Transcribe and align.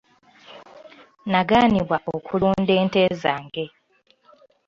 Nagaanibwa 1.31 1.97
okulunda 2.15 2.71
ente 2.81 3.01
zange. 3.21 3.65